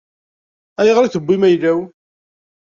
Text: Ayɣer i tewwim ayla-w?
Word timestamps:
Ayɣer 0.79 1.03
i 1.05 1.09
tewwim 1.11 1.45
ayla-w? 1.47 1.79